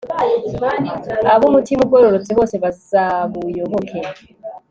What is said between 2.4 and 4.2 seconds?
bazabuyoboke